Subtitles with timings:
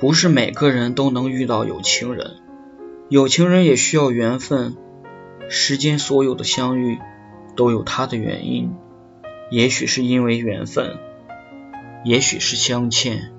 [0.00, 2.36] 不是每个人都能遇到有情人，
[3.08, 4.76] 有情人也需要缘分。
[5.48, 6.98] 世间所有的相遇
[7.56, 8.74] 都有它的原因，
[9.50, 10.98] 也许是因为缘分，
[12.04, 13.32] 也许是相欠。